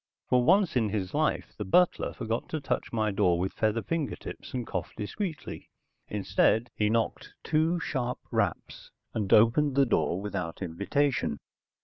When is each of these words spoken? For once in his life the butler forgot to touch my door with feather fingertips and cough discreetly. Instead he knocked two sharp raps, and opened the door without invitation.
For 0.27 0.43
once 0.43 0.75
in 0.75 0.89
his 0.89 1.13
life 1.13 1.53
the 1.59 1.63
butler 1.63 2.11
forgot 2.13 2.49
to 2.49 2.59
touch 2.59 2.91
my 2.91 3.11
door 3.11 3.37
with 3.37 3.53
feather 3.53 3.83
fingertips 3.83 4.51
and 4.51 4.65
cough 4.65 4.95
discreetly. 4.97 5.69
Instead 6.07 6.71
he 6.73 6.89
knocked 6.89 7.35
two 7.43 7.79
sharp 7.79 8.17
raps, 8.31 8.89
and 9.13 9.31
opened 9.31 9.75
the 9.75 9.85
door 9.85 10.19
without 10.19 10.63
invitation. 10.63 11.37